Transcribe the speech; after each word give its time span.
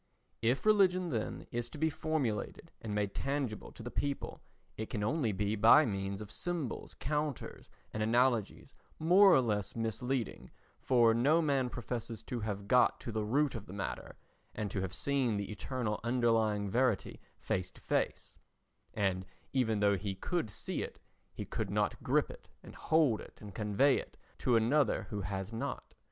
If 0.41 0.65
religion, 0.65 1.11
then, 1.11 1.45
is 1.51 1.69
to 1.69 1.77
be 1.77 1.91
formulated 1.91 2.71
and 2.81 2.95
made 2.95 3.13
tangible 3.13 3.71
to 3.73 3.83
the 3.83 3.91
people, 3.91 4.41
it 4.75 4.89
can 4.89 5.03
only 5.03 5.31
be 5.31 5.55
by 5.55 5.85
means 5.85 6.21
of 6.21 6.31
symbols, 6.31 6.95
counters 6.95 7.69
and 7.93 8.01
analogies, 8.01 8.73
more 8.97 9.31
or 9.31 9.41
less 9.41 9.75
misleading, 9.75 10.49
for 10.79 11.13
no 11.13 11.39
man 11.39 11.69
professes 11.69 12.23
to 12.23 12.39
have 12.39 12.67
got 12.67 12.99
to 13.01 13.11
the 13.11 13.23
root 13.23 13.53
of 13.53 13.67
the 13.67 13.73
matter 13.73 14.17
and 14.55 14.71
to 14.71 14.81
have 14.81 14.91
seen 14.91 15.37
the 15.37 15.51
eternal 15.51 15.99
underlying 16.03 16.67
verity 16.67 17.19
face 17.37 17.69
to 17.69 17.81
face—and 17.81 19.23
even 19.53 19.81
though 19.81 19.97
he 19.97 20.15
could 20.15 20.49
see 20.49 20.81
it 20.81 20.99
he 21.31 21.45
could 21.45 21.69
not 21.69 22.01
grip 22.01 22.31
it 22.31 22.49
and 22.63 22.73
hold 22.73 23.21
it 23.21 23.37
and 23.39 23.53
convey 23.53 23.99
it 23.99 24.17
to 24.39 24.55
another 24.55 25.03
who 25.11 25.21
has 25.21 25.53
not. 25.53 25.93